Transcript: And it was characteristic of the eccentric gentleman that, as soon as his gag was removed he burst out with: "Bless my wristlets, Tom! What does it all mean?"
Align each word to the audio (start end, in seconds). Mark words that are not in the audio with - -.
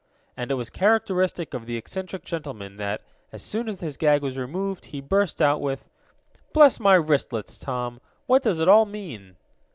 And 0.35 0.49
it 0.49 0.55
was 0.55 0.71
characteristic 0.71 1.53
of 1.53 1.67
the 1.67 1.77
eccentric 1.77 2.23
gentleman 2.23 2.77
that, 2.77 3.03
as 3.31 3.43
soon 3.43 3.69
as 3.69 3.81
his 3.81 3.97
gag 3.97 4.23
was 4.23 4.35
removed 4.35 4.85
he 4.85 4.99
burst 4.99 5.39
out 5.43 5.61
with: 5.61 5.85
"Bless 6.53 6.79
my 6.79 6.95
wristlets, 6.95 7.59
Tom! 7.59 8.01
What 8.25 8.41
does 8.41 8.59
it 8.59 8.67
all 8.67 8.87
mean?" 8.87 9.35